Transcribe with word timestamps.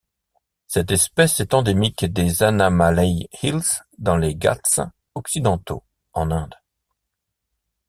Cette 0.65 0.89
espèce 0.89 1.39
est 1.41 1.53
endémique 1.53 2.05
des 2.07 2.41
Anamallai 2.41 3.29
Hills, 3.43 3.83
dans 3.99 4.17
les 4.17 4.33
Ghâts 4.35 4.87
occidentaux 5.13 5.83
en 6.13 6.31
Inde. 6.31 6.55